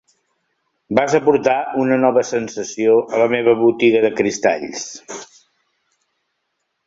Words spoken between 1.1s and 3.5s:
aportar una nova sensació a la